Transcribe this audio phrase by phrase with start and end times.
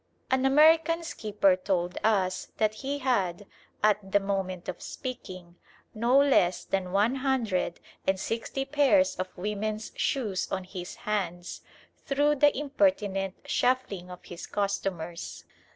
[0.31, 3.45] An American skipper told us that he had,
[3.83, 5.57] at the moment of speaking,
[5.93, 11.61] no less than one hundred and sixty pairs of women's shoes on his hands,
[12.03, 15.43] through the impertinent shuffling of his customers.